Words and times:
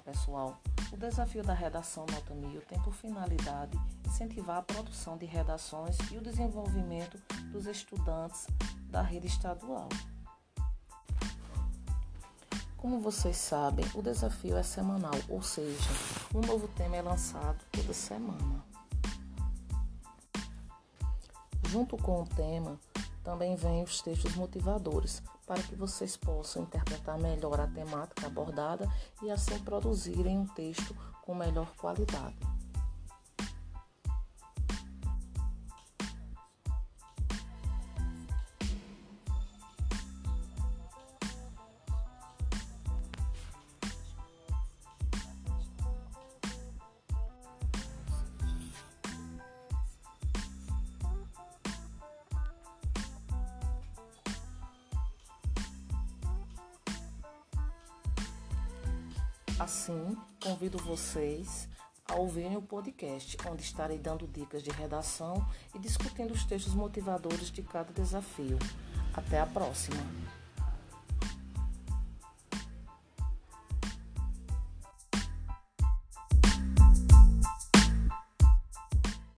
pessoal, 0.00 0.58
o 0.92 0.96
desafio 0.96 1.42
da 1.42 1.52
redação 1.52 2.06
Nota 2.10 2.34
1000 2.34 2.62
tem 2.62 2.80
por 2.82 2.92
finalidade 2.92 3.78
incentivar 4.06 4.58
a 4.58 4.62
produção 4.62 5.16
de 5.16 5.26
redações 5.26 5.96
e 6.10 6.16
o 6.16 6.20
desenvolvimento 6.20 7.20
dos 7.52 7.66
estudantes 7.66 8.46
da 8.90 9.02
rede 9.02 9.26
estadual. 9.26 9.88
Como 12.76 12.98
vocês 12.98 13.36
sabem, 13.36 13.84
o 13.94 14.00
desafio 14.00 14.56
é 14.56 14.62
semanal, 14.62 15.14
ou 15.28 15.42
seja, 15.42 15.90
um 16.34 16.40
novo 16.40 16.66
tema 16.68 16.96
é 16.96 17.02
lançado 17.02 17.62
toda 17.70 17.92
semana. 17.92 18.64
Junto 21.68 21.96
com 21.98 22.22
o 22.22 22.26
tema, 22.26 22.80
também 23.22 23.54
vêm 23.54 23.82
os 23.82 24.00
textos 24.00 24.34
motivadores, 24.34 25.22
para 25.46 25.62
que 25.62 25.74
vocês 25.74 26.16
possam 26.16 26.62
interpretar 26.62 27.18
melhor 27.18 27.60
a 27.60 27.66
temática 27.66 28.26
abordada 28.26 28.88
e 29.22 29.30
assim 29.30 29.58
produzirem 29.58 30.38
um 30.38 30.46
texto 30.46 30.96
com 31.22 31.34
melhor 31.34 31.72
qualidade. 31.76 32.36
Assim, 59.60 60.16
convido 60.42 60.78
vocês 60.78 61.68
a 62.08 62.14
ouvirem 62.14 62.56
o 62.56 62.62
podcast, 62.62 63.36
onde 63.46 63.62
estarei 63.62 63.98
dando 63.98 64.26
dicas 64.26 64.62
de 64.62 64.70
redação 64.70 65.46
e 65.74 65.78
discutindo 65.78 66.32
os 66.32 66.46
textos 66.46 66.74
motivadores 66.74 67.50
de 67.50 67.62
cada 67.62 67.92
desafio. 67.92 68.58
Até 69.12 69.38
a 69.38 69.44
próxima! 69.44 70.00